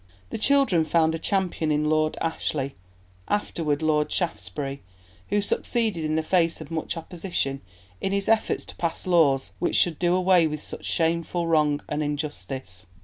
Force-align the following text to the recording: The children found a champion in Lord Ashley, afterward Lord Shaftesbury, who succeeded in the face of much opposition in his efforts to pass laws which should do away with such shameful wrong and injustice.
The 0.31 0.39
children 0.39 0.83
found 0.83 1.13
a 1.13 1.19
champion 1.19 1.71
in 1.71 1.87
Lord 1.87 2.17
Ashley, 2.19 2.73
afterward 3.27 3.83
Lord 3.83 4.11
Shaftesbury, 4.11 4.81
who 5.29 5.41
succeeded 5.41 6.03
in 6.03 6.15
the 6.15 6.23
face 6.23 6.59
of 6.59 6.71
much 6.71 6.97
opposition 6.97 7.61
in 8.01 8.11
his 8.11 8.27
efforts 8.27 8.65
to 8.65 8.75
pass 8.77 9.05
laws 9.05 9.51
which 9.59 9.75
should 9.75 9.99
do 9.99 10.15
away 10.15 10.47
with 10.47 10.63
such 10.63 10.85
shameful 10.85 11.45
wrong 11.45 11.81
and 11.87 12.01
injustice. 12.01 12.87